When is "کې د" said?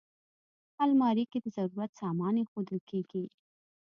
1.31-1.47